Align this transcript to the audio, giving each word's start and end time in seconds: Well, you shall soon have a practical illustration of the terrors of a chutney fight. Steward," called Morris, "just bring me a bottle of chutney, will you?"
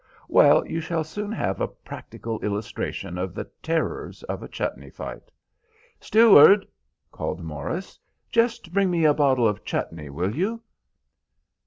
Well, 0.27 0.65
you 0.65 0.81
shall 0.81 1.03
soon 1.03 1.31
have 1.33 1.61
a 1.61 1.67
practical 1.67 2.39
illustration 2.39 3.19
of 3.19 3.35
the 3.35 3.43
terrors 3.61 4.23
of 4.23 4.41
a 4.41 4.47
chutney 4.47 4.89
fight. 4.89 5.29
Steward," 5.99 6.67
called 7.11 7.43
Morris, 7.43 7.99
"just 8.31 8.73
bring 8.73 8.89
me 8.89 9.05
a 9.05 9.13
bottle 9.13 9.47
of 9.47 9.63
chutney, 9.63 10.09
will 10.09 10.35
you?" 10.35 10.63